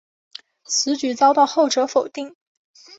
[0.65, 2.33] 此举遭到后者否定。